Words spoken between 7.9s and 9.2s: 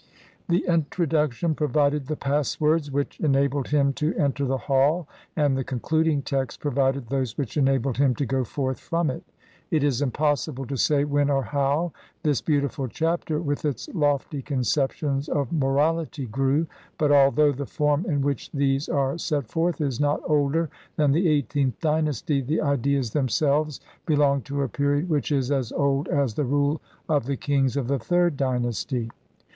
him to go forth from